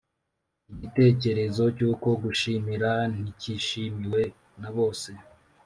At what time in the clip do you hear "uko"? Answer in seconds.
1.91-2.09